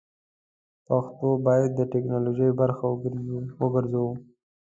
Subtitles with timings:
[0.87, 2.85] پښتو بايد د ټيکنالوژۍ برخه
[3.61, 4.09] وګرځوو!